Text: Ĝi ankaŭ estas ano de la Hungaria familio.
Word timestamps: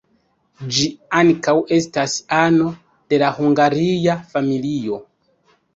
Ĝi 0.77 0.87
ankaŭ 1.19 1.55
estas 1.77 2.15
ano 2.41 2.73
de 3.13 3.23
la 3.27 3.33
Hungaria 3.39 4.19
familio. 4.35 5.01